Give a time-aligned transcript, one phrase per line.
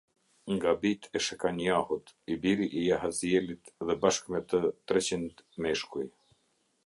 [0.53, 6.07] Nga bijtë e Shekaniahut, i biri i Jahazielit dhe bashkë me të treqind meshkuj.